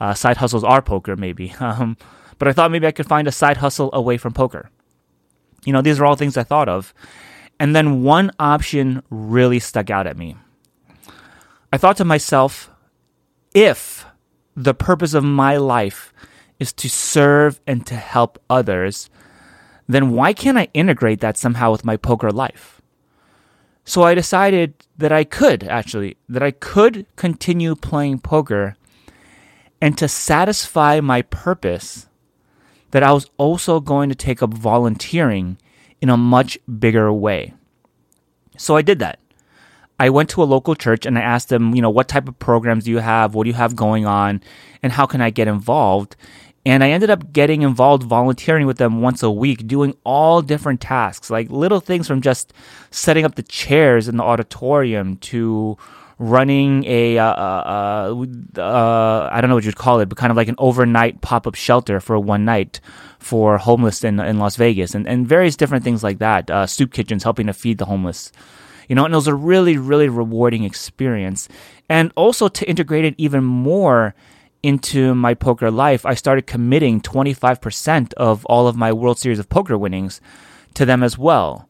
uh, 0.00 0.12
side 0.12 0.36
hustles 0.36 0.64
are 0.64 0.82
poker, 0.82 1.16
maybe. 1.16 1.54
Um, 1.60 1.96
but 2.38 2.48
I 2.48 2.52
thought 2.52 2.70
maybe 2.70 2.86
I 2.86 2.92
could 2.92 3.08
find 3.08 3.28
a 3.28 3.32
side 3.32 3.58
hustle 3.58 3.90
away 3.92 4.16
from 4.16 4.32
poker. 4.32 4.70
You 5.64 5.72
know, 5.72 5.82
these 5.82 6.00
are 6.00 6.04
all 6.04 6.16
things 6.16 6.36
I 6.36 6.42
thought 6.42 6.68
of. 6.68 6.94
And 7.58 7.74
then 7.74 8.02
one 8.02 8.30
option 8.38 9.02
really 9.10 9.58
stuck 9.58 9.90
out 9.90 10.06
at 10.06 10.16
me. 10.16 10.36
I 11.72 11.78
thought 11.78 11.96
to 11.98 12.04
myself, 12.04 12.70
if 13.54 14.04
the 14.56 14.74
purpose 14.74 15.14
of 15.14 15.24
my 15.24 15.56
life 15.56 16.12
is 16.58 16.72
to 16.72 16.88
serve 16.88 17.60
and 17.66 17.86
to 17.86 17.94
help 17.94 18.42
others, 18.48 19.10
then 19.88 20.10
why 20.10 20.32
can't 20.32 20.58
I 20.58 20.68
integrate 20.74 21.20
that 21.20 21.36
somehow 21.36 21.70
with 21.72 21.84
my 21.84 21.96
poker 21.96 22.30
life? 22.30 22.80
So 23.84 24.02
I 24.02 24.14
decided 24.14 24.74
that 24.96 25.12
I 25.12 25.24
could 25.24 25.64
actually, 25.64 26.16
that 26.28 26.42
I 26.42 26.52
could 26.52 27.06
continue 27.16 27.74
playing 27.74 28.20
poker 28.20 28.76
and 29.80 29.98
to 29.98 30.08
satisfy 30.08 31.00
my 31.00 31.22
purpose, 31.22 32.08
that 32.94 33.02
I 33.02 33.10
was 33.10 33.28
also 33.38 33.80
going 33.80 34.08
to 34.08 34.14
take 34.14 34.40
up 34.40 34.54
volunteering 34.54 35.58
in 36.00 36.08
a 36.08 36.16
much 36.16 36.56
bigger 36.78 37.12
way. 37.12 37.52
So 38.56 38.76
I 38.76 38.82
did 38.82 39.00
that. 39.00 39.18
I 39.98 40.10
went 40.10 40.30
to 40.30 40.44
a 40.44 40.44
local 40.44 40.76
church 40.76 41.04
and 41.04 41.18
I 41.18 41.22
asked 41.22 41.48
them, 41.48 41.74
you 41.74 41.82
know, 41.82 41.90
what 41.90 42.06
type 42.06 42.28
of 42.28 42.38
programs 42.38 42.84
do 42.84 42.92
you 42.92 42.98
have? 42.98 43.34
What 43.34 43.44
do 43.44 43.50
you 43.50 43.54
have 43.54 43.74
going 43.74 44.06
on? 44.06 44.40
And 44.80 44.92
how 44.92 45.06
can 45.06 45.20
I 45.20 45.30
get 45.30 45.48
involved? 45.48 46.14
And 46.64 46.84
I 46.84 46.90
ended 46.90 47.10
up 47.10 47.32
getting 47.32 47.62
involved 47.62 48.04
volunteering 48.04 48.64
with 48.64 48.78
them 48.78 49.00
once 49.02 49.24
a 49.24 49.30
week, 49.30 49.66
doing 49.66 49.96
all 50.04 50.40
different 50.40 50.80
tasks, 50.80 51.30
like 51.30 51.50
little 51.50 51.80
things 51.80 52.06
from 52.06 52.20
just 52.20 52.52
setting 52.92 53.24
up 53.24 53.34
the 53.34 53.42
chairs 53.42 54.06
in 54.06 54.18
the 54.18 54.22
auditorium 54.22 55.16
to 55.16 55.76
running 56.18 56.84
a 56.84 57.18
uh, 57.18 57.24
uh, 57.26 58.14
uh, 58.56 58.60
uh, 58.60 59.28
I 59.32 59.40
don't 59.40 59.50
know 59.50 59.56
what 59.56 59.64
you'd 59.64 59.76
call 59.76 60.00
it, 60.00 60.08
but 60.08 60.18
kind 60.18 60.30
of 60.30 60.36
like 60.36 60.48
an 60.48 60.54
overnight 60.58 61.20
pop 61.20 61.46
up 61.46 61.54
shelter 61.54 62.00
for 62.00 62.18
one 62.18 62.44
night 62.44 62.80
for 63.18 63.58
homeless 63.58 64.04
in 64.04 64.20
in 64.20 64.38
Las 64.38 64.56
Vegas, 64.56 64.94
and 64.94 65.08
and 65.08 65.26
various 65.26 65.56
different 65.56 65.84
things 65.84 66.02
like 66.02 66.18
that. 66.18 66.50
Uh, 66.50 66.66
soup 66.66 66.92
kitchens 66.92 67.24
helping 67.24 67.46
to 67.46 67.52
feed 67.52 67.78
the 67.78 67.86
homeless. 67.86 68.32
You 68.88 68.94
know, 68.94 69.06
and 69.06 69.14
it 69.14 69.16
was 69.16 69.26
a 69.26 69.34
really, 69.34 69.78
really 69.78 70.10
rewarding 70.10 70.64
experience. 70.64 71.48
And 71.88 72.12
also 72.16 72.48
to 72.48 72.68
integrate 72.68 73.06
it 73.06 73.14
even 73.16 73.42
more 73.42 74.14
into 74.62 75.14
my 75.14 75.32
poker 75.34 75.70
life, 75.70 76.04
I 76.04 76.14
started 76.14 76.46
committing 76.46 77.00
25% 77.00 78.12
of 78.14 78.44
all 78.46 78.68
of 78.68 78.76
my 78.76 78.92
World 78.92 79.18
Series 79.18 79.38
of 79.38 79.48
Poker 79.48 79.78
winnings 79.78 80.20
to 80.74 80.84
them 80.84 81.02
as 81.02 81.16
well. 81.16 81.68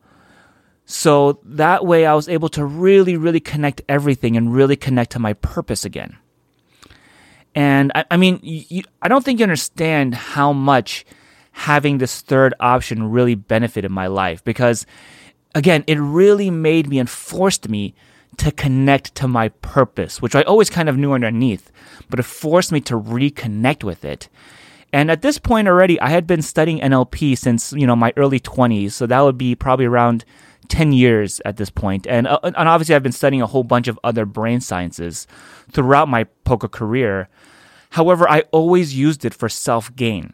So 0.86 1.40
that 1.44 1.86
way 1.86 2.04
I 2.06 2.14
was 2.14 2.28
able 2.28 2.48
to 2.50 2.64
really, 2.64 3.16
really 3.16 3.40
connect 3.40 3.82
everything 3.88 4.36
and 4.36 4.54
really 4.54 4.76
connect 4.76 5.12
to 5.12 5.18
my 5.18 5.32
purpose 5.32 5.84
again. 5.84 6.16
And 7.54 7.92
I, 7.94 8.04
I 8.10 8.16
mean, 8.16 8.40
you, 8.42 8.82
I 9.00 9.08
don't 9.08 9.24
think 9.24 9.38
you 9.38 9.44
understand 9.44 10.14
how 10.14 10.52
much 10.52 11.06
having 11.52 11.98
this 11.98 12.20
third 12.20 12.52
option 12.60 13.10
really 13.10 13.34
benefited 13.34 13.90
my 13.90 14.08
life 14.08 14.42
because, 14.44 14.86
again, 15.54 15.84
it 15.86 15.98
really 15.98 16.50
made 16.50 16.88
me 16.88 16.98
and 16.98 17.08
forced 17.08 17.68
me 17.68 17.94
to 18.38 18.50
connect 18.50 19.14
to 19.14 19.28
my 19.28 19.48
purpose, 19.48 20.20
which 20.20 20.34
I 20.34 20.42
always 20.42 20.68
kind 20.68 20.88
of 20.88 20.96
knew 20.96 21.12
underneath, 21.12 21.70
but 22.10 22.18
it 22.18 22.24
forced 22.24 22.72
me 22.72 22.80
to 22.82 22.98
reconnect 22.98 23.84
with 23.84 24.04
it. 24.04 24.28
And 24.92 25.10
at 25.10 25.22
this 25.22 25.38
point 25.38 25.68
already, 25.68 26.00
I 26.00 26.08
had 26.08 26.26
been 26.26 26.42
studying 26.42 26.80
NLP 26.80 27.38
since, 27.38 27.72
you 27.72 27.86
know, 27.86 27.96
my 27.96 28.12
early 28.16 28.40
20s. 28.40 28.92
So 28.92 29.06
that 29.06 29.20
would 29.20 29.38
be 29.38 29.54
probably 29.54 29.86
around 29.86 30.24
10 30.68 30.92
years 30.92 31.40
at 31.44 31.56
this 31.56 31.70
point. 31.70 32.06
And, 32.06 32.26
uh, 32.26 32.40
and 32.42 32.68
obviously, 32.68 32.94
I've 32.94 33.02
been 33.02 33.12
studying 33.12 33.42
a 33.42 33.46
whole 33.46 33.64
bunch 33.64 33.88
of 33.88 33.98
other 34.04 34.24
brain 34.24 34.60
sciences 34.60 35.26
throughout 35.70 36.08
my 36.08 36.24
poker 36.44 36.68
career. 36.68 37.28
However, 37.90 38.28
I 38.28 38.40
always 38.50 38.96
used 38.96 39.24
it 39.24 39.34
for 39.34 39.48
self 39.48 39.94
gain. 39.94 40.32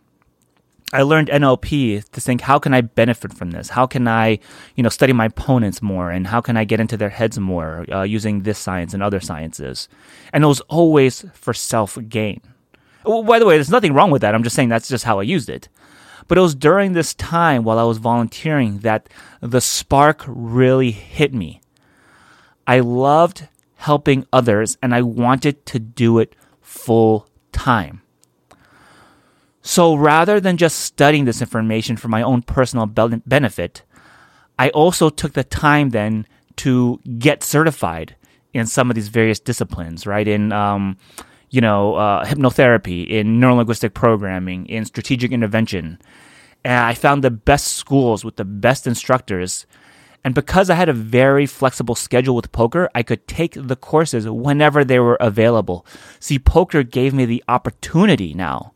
I 0.92 1.02
learned 1.02 1.28
NLP 1.28 2.10
to 2.10 2.20
think, 2.20 2.40
how 2.40 2.58
can 2.58 2.74
I 2.74 2.80
benefit 2.80 3.32
from 3.32 3.52
this? 3.52 3.68
How 3.68 3.86
can 3.86 4.08
I, 4.08 4.40
you 4.74 4.82
know, 4.82 4.88
study 4.88 5.12
my 5.12 5.26
opponents 5.26 5.80
more, 5.80 6.10
and 6.10 6.26
how 6.26 6.40
can 6.40 6.56
I 6.56 6.64
get 6.64 6.80
into 6.80 6.96
their 6.96 7.10
heads 7.10 7.38
more 7.38 7.86
uh, 7.92 8.02
using 8.02 8.42
this 8.42 8.58
science 8.58 8.92
and 8.92 9.02
other 9.02 9.20
sciences? 9.20 9.88
And 10.32 10.42
it 10.42 10.48
was 10.48 10.60
always 10.62 11.24
for 11.32 11.54
self 11.54 11.96
gain. 12.08 12.40
By 13.04 13.38
the 13.38 13.46
way, 13.46 13.56
there's 13.56 13.70
nothing 13.70 13.94
wrong 13.94 14.10
with 14.10 14.22
that. 14.22 14.34
I'm 14.34 14.42
just 14.42 14.56
saying 14.56 14.68
that's 14.68 14.88
just 14.88 15.04
how 15.04 15.20
I 15.20 15.22
used 15.22 15.48
it. 15.48 15.68
But 16.30 16.38
it 16.38 16.42
was 16.42 16.54
during 16.54 16.92
this 16.92 17.12
time 17.14 17.64
while 17.64 17.80
I 17.80 17.82
was 17.82 17.98
volunteering 17.98 18.78
that 18.78 19.08
the 19.40 19.60
spark 19.60 20.22
really 20.28 20.92
hit 20.92 21.34
me. 21.34 21.60
I 22.68 22.78
loved 22.78 23.48
helping 23.74 24.24
others, 24.32 24.78
and 24.80 24.94
I 24.94 25.02
wanted 25.02 25.66
to 25.66 25.80
do 25.80 26.20
it 26.20 26.36
full 26.62 27.26
time. 27.50 28.02
So 29.60 29.96
rather 29.96 30.38
than 30.38 30.56
just 30.56 30.78
studying 30.78 31.24
this 31.24 31.40
information 31.40 31.96
for 31.96 32.06
my 32.06 32.22
own 32.22 32.42
personal 32.42 32.86
benefit, 32.86 33.82
I 34.56 34.68
also 34.68 35.10
took 35.10 35.32
the 35.32 35.42
time 35.42 35.90
then 35.90 36.28
to 36.58 37.00
get 37.18 37.42
certified 37.42 38.14
in 38.54 38.66
some 38.66 38.88
of 38.88 38.94
these 38.94 39.08
various 39.08 39.40
disciplines, 39.40 40.06
right? 40.06 40.28
In, 40.28 40.52
um, 40.52 40.96
you 41.50 41.60
know, 41.60 41.96
uh, 41.96 42.24
hypnotherapy, 42.24 43.06
in 43.08 43.40
neurolinguistic 43.40 43.92
programming, 43.92 44.66
in 44.66 44.84
strategic 44.84 45.32
intervention. 45.32 45.98
And 46.64 46.84
I 46.84 46.94
found 46.94 47.24
the 47.24 47.30
best 47.30 47.72
schools 47.72 48.24
with 48.24 48.36
the 48.36 48.44
best 48.44 48.86
instructors. 48.86 49.66
And 50.22 50.34
because 50.34 50.70
I 50.70 50.74
had 50.74 50.88
a 50.88 50.94
very 50.94 51.46
flexible 51.46 51.94
schedule 51.94 52.36
with 52.36 52.52
poker, 52.52 52.88
I 52.94 53.02
could 53.02 53.26
take 53.26 53.54
the 53.54 53.76
courses 53.76 54.28
whenever 54.28 54.84
they 54.84 55.00
were 55.00 55.16
available. 55.20 55.84
See, 56.20 56.38
poker 56.38 56.82
gave 56.82 57.12
me 57.12 57.24
the 57.24 57.42
opportunity 57.48 58.32
now 58.32 58.72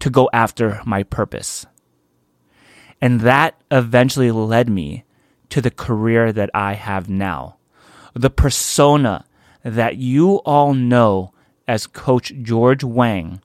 to 0.00 0.10
go 0.10 0.30
after 0.32 0.80
my 0.84 1.02
purpose. 1.02 1.66
And 3.00 3.22
that 3.22 3.60
eventually 3.70 4.30
led 4.30 4.68
me 4.68 5.04
to 5.50 5.60
the 5.60 5.70
career 5.70 6.32
that 6.32 6.50
I 6.54 6.74
have 6.74 7.08
now. 7.08 7.56
The 8.14 8.30
persona 8.30 9.24
that 9.64 9.96
you 9.96 10.36
all 10.44 10.74
know 10.74 11.33
as 11.66 11.86
Coach 11.86 12.32
George 12.42 12.84
Wang 12.84 13.40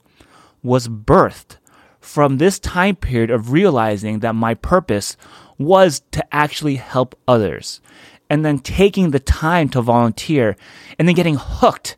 was 0.61 0.87
birthed 0.87 1.57
from 1.99 2.37
this 2.37 2.59
time 2.59 2.95
period 2.95 3.29
of 3.29 3.51
realizing 3.51 4.19
that 4.19 4.35
my 4.35 4.53
purpose 4.53 5.17
was 5.57 6.01
to 6.11 6.25
actually 6.33 6.75
help 6.75 7.17
others 7.27 7.81
and 8.29 8.45
then 8.45 8.59
taking 8.59 9.11
the 9.11 9.19
time 9.19 9.67
to 9.69 9.81
volunteer 9.81 10.55
and 10.97 11.07
then 11.07 11.15
getting 11.15 11.37
hooked 11.39 11.97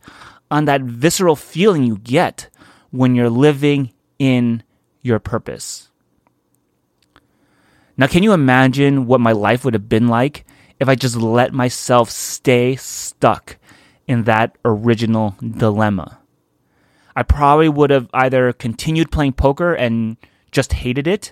on 0.49 0.65
that 0.65 0.81
visceral 0.81 1.35
feeling 1.35 1.83
you 1.83 1.97
get 1.97 2.49
when 2.89 3.15
you're 3.15 3.29
living 3.29 3.91
in 4.19 4.63
your 5.01 5.19
purpose. 5.19 5.89
Now, 7.97 8.07
can 8.07 8.23
you 8.23 8.33
imagine 8.33 9.05
what 9.05 9.21
my 9.21 9.31
life 9.31 9.63
would 9.63 9.73
have 9.73 9.89
been 9.89 10.07
like 10.07 10.45
if 10.79 10.89
I 10.89 10.95
just 10.95 11.15
let 11.15 11.53
myself 11.53 12.09
stay 12.09 12.75
stuck 12.75 13.57
in 14.11 14.23
that 14.23 14.57
original 14.65 15.35
dilemma? 15.39 16.19
I 17.15 17.23
probably 17.23 17.69
would 17.69 17.89
have 17.89 18.09
either 18.13 18.51
continued 18.51 19.11
playing 19.11 19.33
poker 19.33 19.73
and 19.73 20.17
just 20.51 20.73
hated 20.73 21.07
it, 21.07 21.31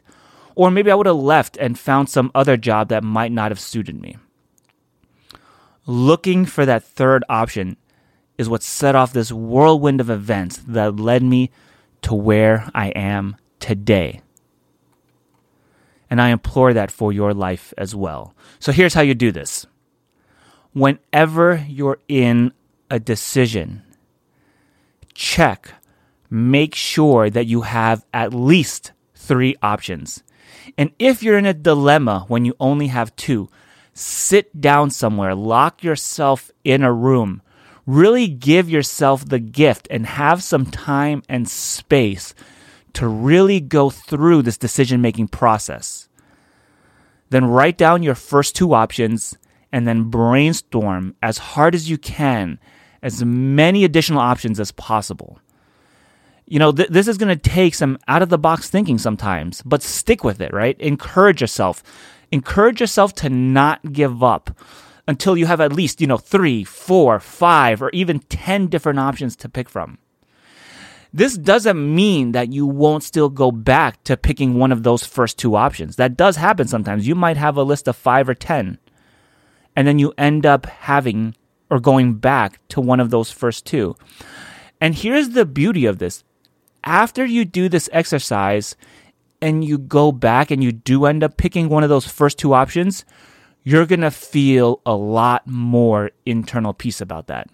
or 0.55 0.71
maybe 0.71 0.89
I 0.89 0.95
would 0.95 1.05
have 1.05 1.15
left 1.15 1.57
and 1.57 1.77
found 1.77 2.09
some 2.09 2.31
other 2.33 2.57
job 2.57 2.87
that 2.87 3.03
might 3.03 3.31
not 3.31 3.51
have 3.51 3.59
suited 3.59 4.01
me. 4.01 4.17
Looking 5.85 6.45
for 6.45 6.65
that 6.65 6.83
third 6.83 7.23
option 7.27 7.75
is 8.37 8.47
what 8.47 8.63
set 8.63 8.95
off 8.95 9.11
this 9.11 9.31
whirlwind 9.31 9.99
of 9.99 10.09
events 10.09 10.57
that 10.57 10.95
led 10.95 11.23
me 11.23 11.51
to 12.03 12.15
where 12.15 12.69
I 12.73 12.89
am 12.89 13.35
today. 13.59 14.21
And 16.09 16.21
I 16.21 16.29
implore 16.29 16.73
that 16.73 16.91
for 16.91 17.11
your 17.11 17.33
life 17.33 17.73
as 17.77 17.93
well. 17.93 18.33
So 18.59 18.71
here's 18.71 18.93
how 18.93 19.01
you 19.01 19.13
do 19.13 19.31
this. 19.31 19.65
Whenever 20.71 21.65
you're 21.67 21.99
in 22.07 22.53
a 22.89 22.99
decision, 22.99 23.83
check, 25.13 25.73
make 26.29 26.75
sure 26.75 27.29
that 27.29 27.47
you 27.47 27.61
have 27.61 28.05
at 28.13 28.33
least 28.33 28.91
three 29.15 29.55
options. 29.61 30.23
And 30.77 30.91
if 30.99 31.23
you're 31.23 31.37
in 31.37 31.45
a 31.45 31.53
dilemma 31.53 32.25
when 32.27 32.45
you 32.45 32.55
only 32.59 32.87
have 32.87 33.15
two, 33.15 33.49
sit 33.93 34.59
down 34.59 34.89
somewhere, 34.89 35.35
lock 35.35 35.83
yourself 35.83 36.51
in 36.63 36.83
a 36.83 36.93
room, 36.93 37.41
really 37.85 38.27
give 38.27 38.69
yourself 38.69 39.25
the 39.25 39.39
gift 39.39 39.87
and 39.91 40.05
have 40.05 40.43
some 40.43 40.65
time 40.65 41.23
and 41.27 41.49
space 41.49 42.33
to 42.93 43.07
really 43.07 43.59
go 43.59 43.89
through 43.89 44.41
this 44.41 44.57
decision 44.57 45.01
making 45.01 45.27
process. 45.27 46.07
Then 47.29 47.45
write 47.45 47.77
down 47.77 48.03
your 48.03 48.15
first 48.15 48.55
two 48.55 48.73
options 48.73 49.37
and 49.71 49.87
then 49.87 50.09
brainstorm 50.09 51.15
as 51.21 51.37
hard 51.37 51.75
as 51.75 51.89
you 51.89 51.97
can 51.97 52.59
as 53.01 53.23
many 53.23 53.83
additional 53.83 54.19
options 54.19 54.59
as 54.59 54.71
possible. 54.71 55.39
You 56.45 56.59
know, 56.59 56.71
th- 56.71 56.89
this 56.89 57.07
is 57.07 57.17
going 57.17 57.35
to 57.35 57.49
take 57.49 57.75
some 57.75 57.99
out 58.07 58.21
of 58.21 58.29
the 58.29 58.37
box 58.37 58.69
thinking 58.69 58.97
sometimes, 58.97 59.61
but 59.63 59.83
stick 59.83 60.23
with 60.23 60.41
it, 60.41 60.53
right? 60.53 60.79
Encourage 60.79 61.41
yourself. 61.41 61.83
Encourage 62.31 62.81
yourself 62.81 63.13
to 63.15 63.29
not 63.29 63.93
give 63.93 64.23
up 64.23 64.51
until 65.07 65.37
you 65.37 65.45
have 65.45 65.61
at 65.61 65.73
least, 65.73 66.01
you 66.01 66.07
know, 66.07 66.17
three, 66.17 66.63
four, 66.63 67.19
five, 67.19 67.81
or 67.81 67.89
even 67.91 68.19
10 68.19 68.67
different 68.67 68.99
options 68.99 69.35
to 69.35 69.49
pick 69.49 69.69
from. 69.69 69.97
This 71.11 71.35
doesn't 71.35 71.95
mean 71.95 72.33
that 72.33 72.53
you 72.53 72.67
won't 72.67 73.03
still 73.03 73.29
go 73.29 73.51
back 73.51 74.03
to 74.03 74.15
picking 74.15 74.59
one 74.59 74.71
of 74.71 74.83
those 74.83 75.03
first 75.03 75.39
two 75.39 75.55
options. 75.55 75.95
That 75.95 76.15
does 76.15 76.35
happen 76.35 76.67
sometimes. 76.67 77.07
You 77.07 77.15
might 77.15 77.37
have 77.37 77.57
a 77.57 77.63
list 77.63 77.87
of 77.87 77.95
five 77.95 78.29
or 78.29 78.35
10, 78.35 78.77
and 79.75 79.87
then 79.87 79.97
you 79.97 80.13
end 80.17 80.45
up 80.45 80.67
having 80.67 81.35
or 81.69 81.79
going 81.79 82.15
back 82.15 82.59
to 82.69 82.81
one 82.81 82.99
of 82.99 83.09
those 83.09 83.31
first 83.31 83.65
two. 83.65 83.95
And 84.81 84.95
here's 84.95 85.29
the 85.29 85.45
beauty 85.45 85.85
of 85.85 85.99
this 85.99 86.23
after 86.83 87.25
you 87.25 87.45
do 87.45 87.69
this 87.69 87.89
exercise 87.91 88.75
and 89.41 89.63
you 89.63 89.77
go 89.77 90.11
back 90.11 90.51
and 90.51 90.63
you 90.63 90.71
do 90.71 91.05
end 91.05 91.23
up 91.23 91.37
picking 91.37 91.69
one 91.69 91.83
of 91.83 91.89
those 91.89 92.05
first 92.05 92.37
two 92.37 92.53
options, 92.53 93.05
you're 93.63 93.85
going 93.85 94.01
to 94.01 94.11
feel 94.11 94.81
a 94.85 94.95
lot 94.95 95.45
more 95.47 96.11
internal 96.25 96.73
peace 96.73 97.01
about 97.01 97.27
that. 97.27 97.49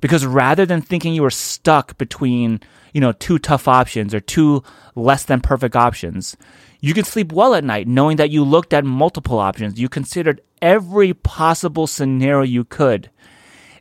Because 0.00 0.24
rather 0.24 0.64
than 0.64 0.80
thinking 0.80 1.14
you 1.14 1.22
were 1.22 1.30
stuck 1.30 1.98
between, 1.98 2.60
you 2.94 3.00
know, 3.00 3.12
two 3.12 3.38
tough 3.38 3.68
options 3.68 4.14
or 4.14 4.20
two 4.20 4.62
less 4.94 5.24
than 5.24 5.40
perfect 5.40 5.76
options, 5.76 6.36
you 6.80 6.94
can 6.94 7.04
sleep 7.04 7.32
well 7.32 7.54
at 7.54 7.64
night 7.64 7.86
knowing 7.86 8.16
that 8.16 8.30
you 8.30 8.42
looked 8.42 8.72
at 8.72 8.84
multiple 8.84 9.38
options. 9.38 9.78
You 9.78 9.88
considered 9.88 10.40
every 10.62 11.14
possible 11.14 11.86
scenario 11.86 12.42
you 12.42 12.64
could 12.64 13.10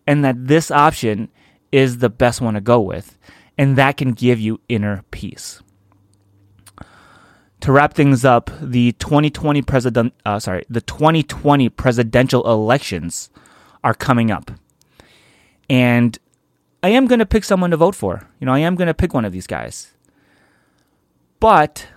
and 0.08 0.24
that 0.24 0.48
this 0.48 0.72
option 0.72 1.30
is 1.72 2.00
the 2.00 2.10
best 2.10 2.42
one 2.42 2.56
to 2.56 2.62
go 2.62 2.80
with. 2.80 3.18
And 3.58 3.76
that 3.78 3.98
can 3.98 4.14
give 4.14 4.40
you 4.40 4.62
inner 4.70 5.04
peace 5.12 5.62
to 7.62 7.72
wrap 7.72 7.94
things 7.94 8.24
up, 8.24 8.50
the 8.62 8.94
2020 8.94 9.62
president, 9.64 10.14
uh, 10.26 10.40
sorry, 10.40 10.66
the 10.70 10.82
2020 10.82 11.70
presidential 11.70 12.50
elections 12.50 13.30
are 13.84 13.94
coming 13.94 14.32
up, 14.32 14.52
and 15.70 16.18
I 16.82 16.90
am 16.90 17.08
going 17.08 17.20
to 17.20 17.26
pick 17.26 17.44
someone 17.44 17.72
to 17.72 17.78
vote 17.78 17.96
for. 17.96 18.30
You 18.40 18.46
know, 18.46 18.54
I 18.54 18.60
am 18.60 18.76
going 18.76 18.88
to 18.88 18.94
pick 18.94 19.14
one 19.14 19.26
of 19.26 19.34
these 19.34 19.48
guys, 19.48 19.94
but 21.40 21.88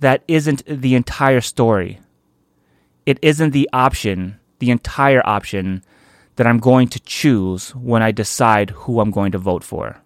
that 0.00 0.22
isn't 0.28 0.62
the 0.66 0.94
entire 0.94 1.40
story. 1.40 2.00
It 3.06 3.18
isn't 3.22 3.50
the 3.50 3.70
option, 3.72 4.38
the 4.58 4.70
entire 4.70 5.26
option 5.26 5.82
that 6.34 6.46
I'm 6.46 6.58
going 6.58 6.88
to 6.88 7.00
choose 7.00 7.74
when 7.74 8.02
I 8.02 8.12
decide 8.12 8.70
who 8.70 9.00
I'm 9.00 9.10
going 9.10 9.32
to 9.32 9.38
vote 9.38 9.64
for. 9.64 10.02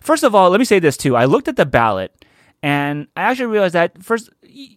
First 0.00 0.24
of 0.24 0.34
all, 0.34 0.50
let 0.50 0.58
me 0.58 0.66
say 0.66 0.78
this 0.78 0.98
too. 0.98 1.16
I 1.16 1.24
looked 1.24 1.48
at 1.48 1.56
the 1.56 1.64
ballot 1.64 2.24
and 2.62 3.08
I 3.16 3.22
actually 3.22 3.46
realized 3.46 3.74
that 3.74 4.02
first, 4.02 4.30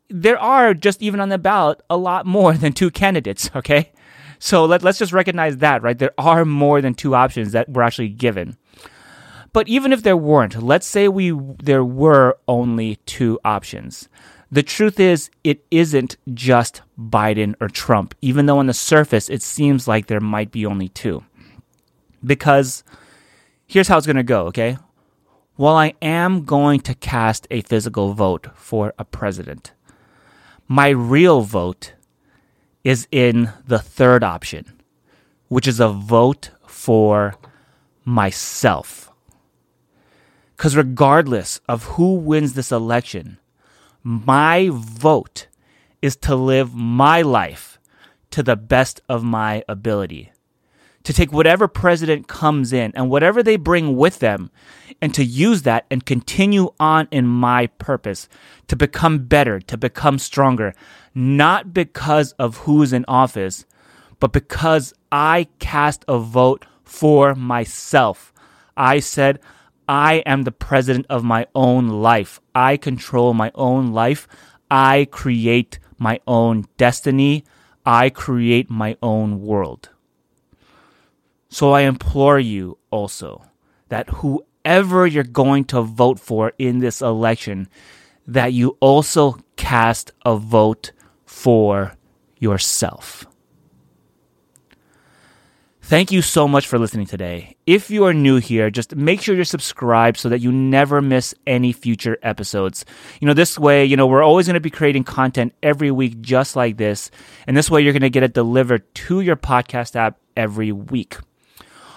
there 0.10 0.40
are 0.40 0.74
just 0.74 1.02
even 1.02 1.20
on 1.20 1.30
the 1.30 1.38
ballot 1.38 1.82
a 1.90 1.98
lot 1.98 2.26
more 2.26 2.54
than 2.54 2.74
two 2.74 2.92
candidates, 2.92 3.50
okay? 3.56 3.92
So 4.40 4.66
let, 4.66 4.84
let's 4.84 5.00
just 5.00 5.14
recognize 5.14 5.58
that, 5.58 5.82
right? 5.82 5.98
There 5.98 6.14
are 6.18 6.46
more 6.46 6.82
than 6.82 6.94
two 6.94 7.16
options 7.16 7.52
that 7.52 7.70
were 7.70 7.84
actually 7.84 8.10
given. 8.10 8.58
But 9.52 9.68
even 9.68 9.92
if 9.92 10.04
there 10.04 10.18
weren't, 10.18 10.62
let's 10.62 10.86
say 10.86 11.08
we 11.08 11.32
there 11.64 11.84
were 11.84 12.38
only 12.48 12.98
two 13.06 13.40
options. 13.44 14.08
The 14.50 14.64
truth 14.64 15.00
is, 15.00 15.30
it 15.44 15.66
isn't 15.72 16.16
just 16.34 16.82
Biden 16.98 17.56
or 17.60 17.68
Trump, 17.68 18.16
even 18.22 18.46
though 18.46 18.60
on 18.60 18.68
the 18.68 18.74
surface 18.74 19.30
it 19.30 19.42
seems 19.42 19.88
like 19.88 20.08
there 20.08 20.22
might 20.22 20.52
be 20.52 20.66
only 20.66 20.88
two. 20.88 21.26
Because 22.24 22.84
here's 23.66 23.90
how 23.90 23.98
it's 23.98 24.08
going 24.08 24.16
to 24.16 24.24
go, 24.24 24.46
okay? 24.48 24.78
While 25.56 25.76
I 25.76 25.94
am 26.02 26.46
going 26.46 26.80
to 26.82 26.96
cast 26.96 27.48
a 27.52 27.62
physical 27.62 28.14
vote 28.14 28.48
for 28.56 28.94
a 28.98 29.04
president, 29.04 29.74
my 30.68 30.90
real 30.90 31.42
vote 31.42 31.94
is 32.84 33.08
in 33.12 33.52
the 33.66 33.80
third 33.80 34.24
option, 34.24 34.82
which 35.50 35.68
is 35.68 35.80
a 35.80 35.90
vote 35.90 36.52
for 36.66 37.36
myself. 38.06 39.12
Because 40.56 40.78
regardless 40.78 41.60
of 41.68 41.84
who 41.84 42.16
wins 42.16 42.54
this 42.54 42.72
election, 42.72 43.40
my 44.08 44.70
vote 44.72 45.48
is 46.02 46.16
to 46.16 46.34
live 46.34 46.74
my 46.74 47.22
life 47.22 47.78
to 48.32 48.42
the 48.42 48.56
best 48.56 49.02
of 49.10 49.22
my 49.22 49.62
ability. 49.68 50.32
To 51.04 51.12
take 51.12 51.34
whatever 51.34 51.68
president 51.68 52.30
comes 52.30 52.72
in 52.72 52.94
and 52.96 53.10
whatever 53.10 53.44
they 53.44 53.58
bring 53.58 53.98
with 53.98 54.20
them 54.20 54.50
and 55.02 55.14
to 55.14 55.26
use 55.26 55.64
that 55.64 55.86
and 55.92 56.06
continue 56.06 56.70
on 56.80 57.10
in 57.12 57.28
my 57.28 57.68
purpose 57.68 58.30
to 58.70 58.78
become 58.78 59.26
better, 59.26 59.60
to 59.60 59.78
become 59.78 60.20
stronger, 60.20 60.74
not 61.14 61.74
because 61.74 62.32
of 62.34 62.60
who's 62.60 62.94
in 62.94 63.04
office, 63.10 63.66
but 64.22 64.32
because 64.32 64.94
I 65.12 65.50
cast 65.60 66.06
a 66.08 66.18
vote 66.18 66.66
for 66.86 67.36
myself. 67.36 68.32
I 68.78 69.02
said, 69.02 69.42
I 69.88 70.16
am 70.26 70.44
the 70.44 70.52
president 70.52 71.06
of 71.10 71.24
my 71.24 71.48
own 71.56 71.88
life. 71.88 72.42
I 72.54 72.78
control 72.78 73.34
my 73.34 73.52
own 73.56 73.94
life. 73.94 74.28
I 74.70 75.08
create 75.12 75.80
my 75.98 76.20
own 76.28 76.66
destiny. 76.78 77.46
I 77.86 78.10
create 78.10 78.70
my 78.70 78.98
own 79.02 79.42
world. 79.42 79.90
So 81.50 81.72
I 81.72 81.82
implore 81.82 82.40
you 82.40 82.78
also 82.92 83.46
that 83.90 84.10
whoever 84.10 85.08
you're 85.08 85.24
going 85.24 85.64
to 85.66 85.82
vote 85.82 86.20
for 86.20 86.52
in 86.58 86.80
this 86.80 87.02
election, 87.02 87.70
that 88.28 88.52
you 88.52 88.78
also 88.82 89.40
cast 89.56 90.12
a 90.26 90.36
vote 90.36 90.92
for 91.26 91.94
yourself. 92.38 93.26
Thank 95.88 96.12
you 96.12 96.22
so 96.22 96.50
much 96.50 96.68
for 96.68 96.78
listening 96.78 97.06
today. 97.06 97.56
If 97.66 97.90
you 97.90 98.04
are 98.04 98.14
new 98.14 98.40
here, 98.40 98.70
just 98.70 98.94
make 98.94 99.22
sure 99.22 99.36
you're 99.36 99.46
subscribed 99.46 100.18
so 100.18 100.28
that 100.28 100.42
you 100.42 100.52
never 100.52 101.02
miss 101.02 101.34
any 101.48 101.72
future 101.72 102.18
episodes. 102.24 102.84
You 103.22 103.26
know, 103.26 103.34
this 103.34 103.58
way, 103.58 103.86
you 103.86 103.96
know, 103.96 104.06
we're 104.06 104.22
always 104.22 104.48
going 104.48 104.56
to 104.56 104.60
be 104.60 104.70
creating 104.70 105.06
content 105.06 105.54
every 105.64 105.90
week 105.90 106.20
just 106.20 106.58
like 106.58 106.76
this. 106.76 107.10
And 107.48 107.56
this 107.56 107.72
way, 107.72 107.82
you're 107.82 107.94
going 107.94 108.02
to 108.02 108.10
get 108.10 108.22
it 108.22 108.34
delivered 108.34 108.84
to 108.96 109.22
your 109.22 109.38
podcast 109.38 109.96
app 109.96 110.20
every 110.36 110.74
week. 110.74 111.16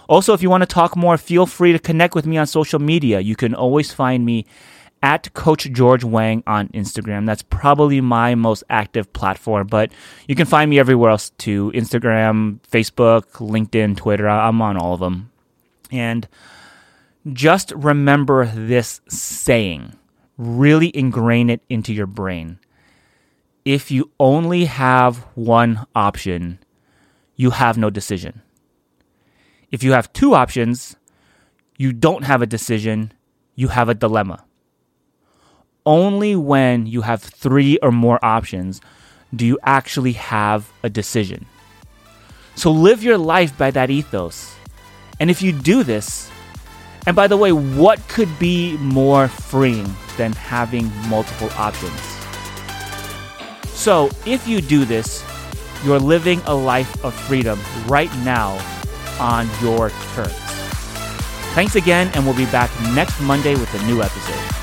Also, 0.09 0.35
if 0.35 0.41
you 0.41 0.51
want 0.51 0.63
to 0.63 0.73
talk 0.73 0.95
more, 0.97 1.19
feel 1.19 1.45
free 1.45 1.73
to 1.73 1.81
connect 1.81 2.15
with 2.15 2.27
me 2.27 2.39
on 2.39 2.47
social 2.47 2.79
media. 2.79 3.19
You 3.19 3.35
can 3.35 3.57
always 3.57 3.93
find 3.93 4.25
me 4.25 4.47
at 5.03 5.33
Coach 5.33 5.71
George 5.73 6.05
Wang 6.05 6.43
on 6.47 6.69
Instagram. 6.69 7.27
That's 7.27 7.43
probably 7.43 8.01
my 8.01 8.35
most 8.35 8.65
active 8.69 9.13
platform, 9.13 9.67
but 9.67 9.93
you 10.29 10.35
can 10.35 10.47
find 10.47 10.71
me 10.71 10.79
everywhere 10.79 11.11
else 11.11 11.31
too 11.39 11.73
Instagram, 11.75 12.61
Facebook, 12.71 13.23
LinkedIn, 13.39 13.97
Twitter. 13.97 14.29
I'm 14.29 14.61
on 14.61 14.77
all 14.77 14.95
of 14.95 15.01
them. 15.01 15.31
And 15.91 16.29
just 17.33 17.73
remember 17.73 18.47
this 18.47 19.01
saying, 19.09 19.97
really 20.37 20.95
ingrain 20.95 21.51
it 21.51 21.63
into 21.69 21.93
your 21.93 22.07
brain. 22.07 22.59
If 23.65 23.91
you 23.91 24.11
only 24.19 24.67
have 24.67 25.19
one 25.35 25.87
option, 25.95 26.59
you 27.37 27.51
have 27.51 27.77
no 27.77 27.91
decision. 27.91 28.43
If 29.71 29.83
you 29.83 29.93
have 29.93 30.13
two 30.13 30.35
options, 30.35 30.97
you 31.77 31.93
don't 31.93 32.25
have 32.25 32.43
a 32.43 32.47
decision, 32.47 33.13
you 33.55 33.69
have 33.69 33.89
a 33.89 33.95
dilemma 33.95 34.45
only 35.87 36.37
when 36.37 36.87
you 36.87 37.03
have 37.03 37.23
three 37.23 37.79
or 37.79 37.91
more 37.91 38.19
options 38.25 38.81
do 39.35 39.47
you 39.47 39.59
actually 39.63 40.13
have 40.13 40.71
a 40.83 40.91
decision. 40.91 41.47
So 42.55 42.71
live 42.71 43.03
your 43.03 43.19
life 43.19 43.57
by 43.57 43.71
that 43.71 43.91
ethos. 43.91 44.55
And 45.19 45.31
if 45.31 45.43
you 45.43 45.53
do 45.53 45.83
this, 45.83 46.31
and 47.07 47.17
by 47.17 47.27
the 47.27 47.37
way, 47.37 47.53
what 47.53 48.07
could 48.09 48.39
be 48.39 48.77
more 48.79 49.29
freeing 49.29 49.95
than 50.17 50.33
having 50.33 50.91
multiple 51.09 51.51
options? 51.57 52.01
So 53.69 54.11
if 54.27 54.47
you 54.47 54.61
do 54.61 54.85
this, 54.85 55.25
you're 55.85 55.99
living 55.99 56.43
a 56.45 56.55
life 56.55 57.03
of 57.05 57.15
freedom 57.15 57.59
right 57.87 58.15
now 58.19 58.59
on 59.19 59.49
your 59.63 59.91
terms. 60.15 60.35
Thanks 61.55 61.75
again, 61.75 62.11
and 62.15 62.25
we'll 62.25 62.37
be 62.37 62.47
back 62.47 62.71
next 62.95 63.21
Monday 63.21 63.55
with 63.55 63.73
a 63.75 63.87
new 63.87 64.03
episode. 64.03 64.60